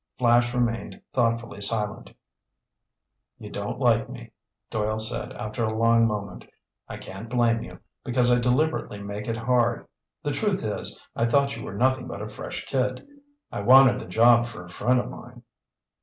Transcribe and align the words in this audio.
Flash 0.17 0.51
remained 0.55 0.99
thoughtfully 1.13 1.61
silent. 1.61 2.09
"You 3.37 3.51
don't 3.51 3.77
like 3.79 4.09
me," 4.09 4.31
Doyle 4.71 4.97
said 4.97 5.31
after 5.33 5.63
a 5.63 5.77
long 5.77 6.07
moment. 6.07 6.43
"I 6.89 6.97
can't 6.97 7.29
blame 7.29 7.61
you, 7.61 7.77
because 8.03 8.31
I 8.31 8.39
deliberately 8.39 8.97
made 8.97 9.27
it 9.27 9.37
hard. 9.37 9.85
The 10.23 10.31
truth 10.31 10.63
is, 10.63 10.99
I 11.15 11.27
thought 11.27 11.55
you 11.55 11.61
were 11.61 11.75
nothing 11.75 12.07
but 12.07 12.19
a 12.23 12.29
fresh 12.29 12.65
kid. 12.65 13.07
I 13.51 13.61
wanted 13.61 13.99
the 14.01 14.07
job 14.07 14.47
for 14.47 14.65
a 14.65 14.69
friend 14.69 14.99
of 14.99 15.07
mine." 15.07 15.43